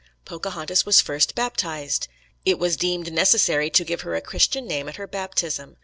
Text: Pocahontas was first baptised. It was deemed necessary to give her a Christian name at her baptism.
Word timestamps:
Pocahontas 0.25 0.83
was 0.83 0.99
first 0.99 1.35
baptised. 1.35 2.07
It 2.43 2.57
was 2.57 2.75
deemed 2.75 3.13
necessary 3.13 3.69
to 3.69 3.85
give 3.85 4.01
her 4.01 4.15
a 4.15 4.19
Christian 4.21 4.65
name 4.65 4.89
at 4.89 4.95
her 4.95 5.05
baptism. 5.05 5.77